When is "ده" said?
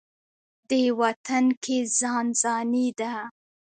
2.99-3.13